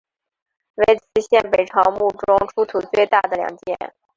[0.73, 3.77] 为磁县北朝墓中出土最大的两件。